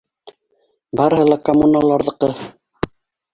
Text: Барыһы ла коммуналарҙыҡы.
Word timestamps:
Барыһы 1.01 1.27
ла 1.27 1.37
коммуналарҙыҡы. 1.49 2.31